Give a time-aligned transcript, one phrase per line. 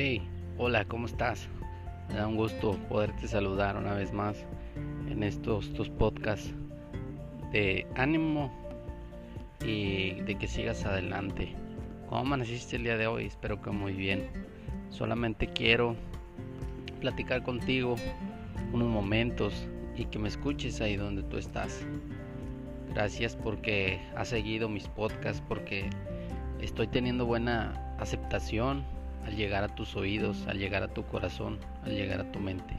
[0.00, 0.22] Hey,
[0.58, 1.48] hola, ¿cómo estás?
[2.08, 4.46] Me da un gusto poderte saludar una vez más
[5.10, 6.54] en estos tus podcasts
[7.50, 8.48] de ánimo
[9.60, 11.52] y de que sigas adelante.
[12.08, 13.24] ¿Cómo amaneciste el día de hoy?
[13.24, 14.30] Espero que muy bien.
[14.88, 15.96] Solamente quiero
[17.00, 17.96] platicar contigo
[18.72, 21.84] unos momentos y que me escuches ahí donde tú estás.
[22.94, 25.90] Gracias porque has seguido mis podcasts, porque
[26.60, 28.84] estoy teniendo buena aceptación
[29.28, 32.78] al llegar a tus oídos, al llegar a tu corazón, al llegar a tu mente.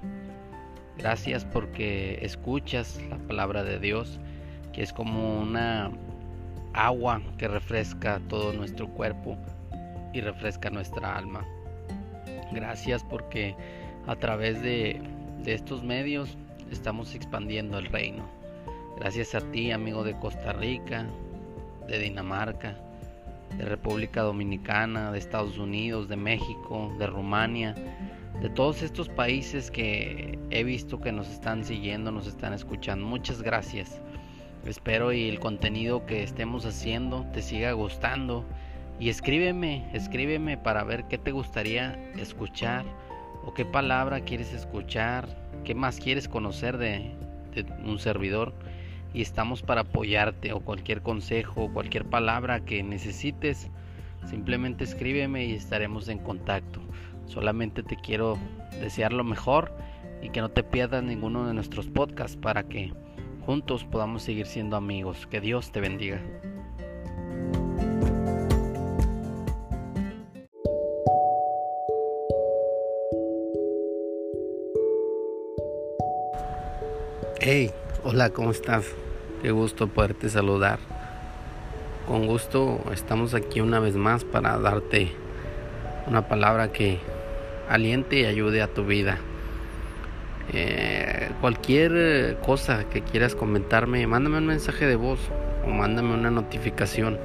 [0.98, 4.20] Gracias porque escuchas la palabra de Dios,
[4.74, 5.92] que es como una
[6.74, 9.38] agua que refresca todo nuestro cuerpo
[10.12, 11.46] y refresca nuestra alma.
[12.52, 13.56] Gracias porque
[14.08, 15.00] a través de,
[15.44, 16.36] de estos medios
[16.72, 18.28] estamos expandiendo el reino.
[18.98, 21.06] Gracias a ti, amigo de Costa Rica,
[21.88, 22.76] de Dinamarca,
[23.58, 27.76] de República Dominicana, de Estados Unidos, de México, de Rumania,
[28.42, 33.06] de todos estos países que he visto que nos están siguiendo, nos están escuchando.
[33.06, 34.02] Muchas gracias.
[34.66, 38.46] Espero y el contenido que estemos haciendo te siga gustando.
[39.00, 42.86] Y escríbeme, escríbeme para ver qué te gustaría escuchar
[43.46, 45.28] o qué palabra quieres escuchar,
[45.64, 47.16] qué más quieres conocer de,
[47.54, 48.54] de un servidor
[49.14, 53.70] y estamos para apoyarte o cualquier consejo o cualquier palabra que necesites,
[54.30, 56.80] simplemente escríbeme y estaremos en contacto.
[57.26, 58.38] Solamente te quiero
[58.80, 59.72] desear lo mejor
[60.22, 62.94] y que no te pierdas ninguno de nuestros podcasts para que
[63.46, 65.28] juntos podamos seguir siendo amigos.
[65.28, 66.22] Que Dios te bendiga.
[77.42, 77.72] Hey,
[78.04, 78.86] hola, ¿cómo estás?
[79.42, 80.80] Qué gusto poderte saludar.
[82.08, 85.12] Con gusto estamos aquí una vez más para darte
[86.08, 87.00] una palabra que
[87.70, 89.18] aliente y ayude a tu vida.
[90.54, 95.20] Eh, cualquier cosa que quieras comentarme, mándame un mensaje de voz
[95.66, 97.20] o mándame una notificación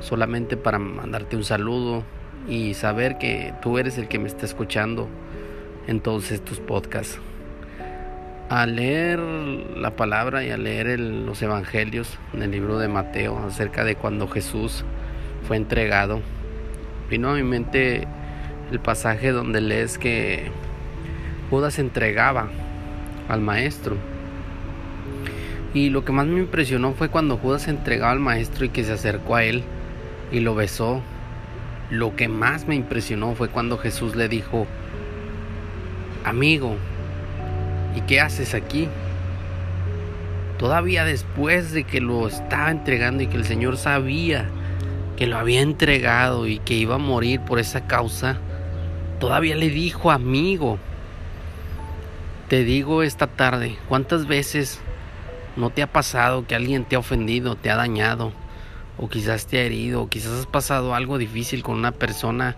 [0.00, 2.04] solamente para mandarte un saludo
[2.48, 5.08] y saber que tú eres el que me está escuchando
[5.86, 7.18] en todos estos podcasts
[8.48, 13.84] a leer la palabra y a leer los evangelios en el libro de Mateo acerca
[13.84, 14.84] de cuando Jesús
[15.46, 16.20] fue entregado,
[17.10, 18.06] vino a mi mente
[18.70, 20.50] el pasaje donde lees que
[21.50, 22.48] Judas entregaba
[23.28, 23.96] al maestro.
[25.74, 28.92] Y lo que más me impresionó fue cuando Judas entregaba al maestro y que se
[28.92, 29.62] acercó a él
[30.30, 31.02] y lo besó.
[31.90, 34.66] Lo que más me impresionó fue cuando Jesús le dijo,
[36.24, 36.76] amigo,
[37.96, 38.88] ¿Y qué haces aquí?
[40.58, 44.48] Todavía después de que lo estaba entregando y que el Señor sabía
[45.16, 48.38] que lo había entregado y que iba a morir por esa causa,
[49.20, 50.78] todavía le dijo, amigo,
[52.48, 54.80] te digo esta tarde, ¿cuántas veces
[55.56, 58.32] no te ha pasado que alguien te ha ofendido, te ha dañado,
[58.98, 62.56] o quizás te ha herido, o quizás has pasado algo difícil con una persona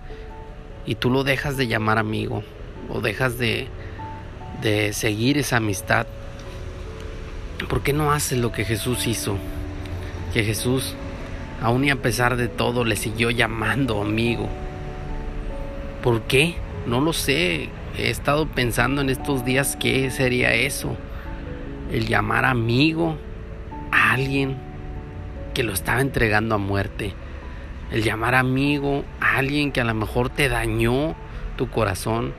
[0.87, 2.43] y tú lo dejas de llamar amigo,
[2.89, 3.69] o dejas de,
[4.63, 6.07] de seguir esa amistad,
[7.69, 9.37] ¿por qué no haces lo que Jesús hizo?
[10.33, 10.95] Que Jesús,
[11.63, 14.49] aún y a pesar de todo, le siguió llamando amigo.
[16.03, 16.57] ¿Por qué?
[16.87, 17.69] No lo sé.
[17.97, 20.97] He estado pensando en estos días qué sería eso.
[21.93, 23.17] El llamar amigo
[23.93, 24.57] a alguien
[25.55, 27.15] que lo estaba entregando a muerte.
[27.91, 31.15] El llamar amigo a alguien que a lo mejor te dañó
[31.57, 32.35] tu corazón.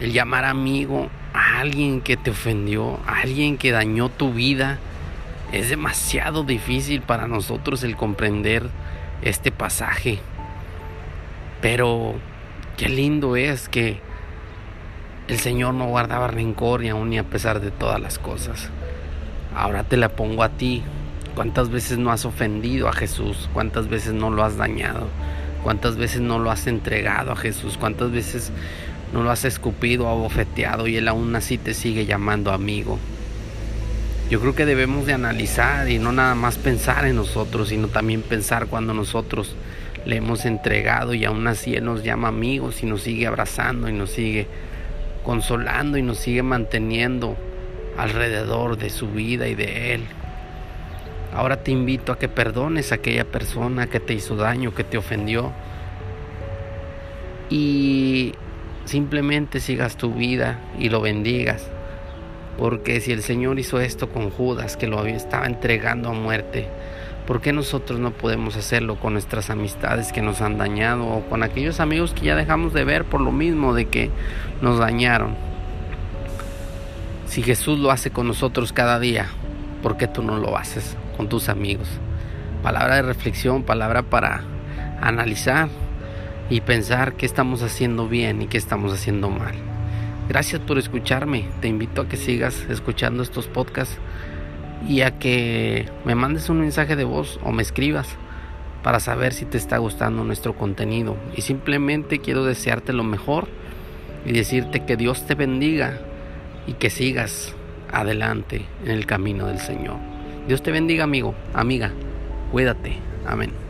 [0.00, 1.08] El llamar amigo
[1.38, 4.78] alguien que te ofendió, a alguien que dañó tu vida.
[5.52, 8.68] Es demasiado difícil para nosotros el comprender
[9.22, 10.18] este pasaje.
[11.60, 12.14] Pero
[12.76, 14.00] qué lindo es que
[15.28, 18.70] el Señor no guardaba rencor y aún ni a pesar de todas las cosas.
[19.54, 20.82] Ahora te la pongo a ti.
[21.34, 23.48] ¿Cuántas veces no has ofendido a Jesús?
[23.52, 25.08] ¿Cuántas veces no lo has dañado?
[25.62, 27.76] ¿Cuántas veces no lo has entregado a Jesús?
[27.78, 28.52] ¿Cuántas veces
[29.12, 32.98] no lo has escupido abofeteado y él aún así te sigue llamando amigo.
[34.30, 38.20] Yo creo que debemos de analizar y no nada más pensar en nosotros, sino también
[38.20, 39.54] pensar cuando nosotros
[40.04, 43.92] le hemos entregado y aún así él nos llama amigos y nos sigue abrazando y
[43.92, 44.46] nos sigue
[45.24, 47.36] consolando y nos sigue manteniendo
[47.96, 50.04] alrededor de su vida y de él.
[51.34, 54.98] Ahora te invito a que perdones a aquella persona que te hizo daño, que te
[54.98, 55.52] ofendió.
[57.50, 58.34] Y
[58.88, 61.68] simplemente sigas tu vida y lo bendigas.
[62.58, 66.68] Porque si el Señor hizo esto con Judas, que lo estaba entregando a muerte,
[67.28, 71.42] ¿Por qué nosotros no podemos hacerlo con nuestras amistades que nos han dañado o con
[71.42, 74.10] aquellos amigos que ya dejamos de ver por lo mismo de que
[74.62, 75.34] nos dañaron?
[77.26, 79.26] Si Jesús lo hace con nosotros cada día,
[79.82, 81.86] ¿por qué tú no lo haces con tus amigos?
[82.62, 84.44] Palabra de reflexión, palabra para
[85.02, 85.68] analizar
[86.50, 89.54] y pensar qué estamos haciendo bien y qué estamos haciendo mal.
[90.28, 91.48] Gracias por escucharme.
[91.60, 93.98] Te invito a que sigas escuchando estos podcasts
[94.86, 98.08] y a que me mandes un mensaje de voz o me escribas
[98.82, 101.16] para saber si te está gustando nuestro contenido.
[101.36, 103.48] Y simplemente quiero desearte lo mejor
[104.24, 105.98] y decirte que Dios te bendiga
[106.66, 107.54] y que sigas
[107.90, 109.96] adelante en el camino del Señor.
[110.46, 111.92] Dios te bendiga amigo, amiga.
[112.52, 112.98] Cuídate.
[113.26, 113.67] Amén.